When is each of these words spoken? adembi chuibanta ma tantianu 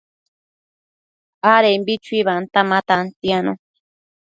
adembi 1.53 1.93
chuibanta 2.03 2.59
ma 2.69 2.79
tantianu 2.87 3.53